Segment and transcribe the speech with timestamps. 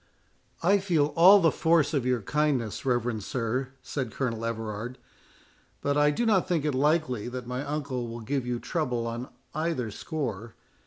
[0.63, 4.97] "I feel all the force of your kindness, reverend sir," said Colonel Everard,
[5.79, 9.29] "but I do not think it likely that my uncle will give you trouble on
[9.53, 10.55] either score.